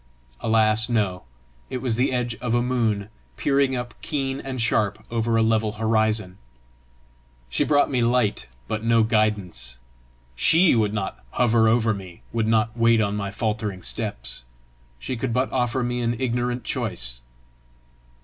[0.39, 1.21] Alas, no!
[1.69, 3.07] it was the edge of a moon
[3.37, 6.39] peering up keen and sharp over a level horizon!
[7.49, 9.77] She brought me light but no guidance!
[10.35, 14.43] SHE would not hover over me, would not wait on my faltering steps!
[14.97, 17.21] She could but offer me an ignorant choice!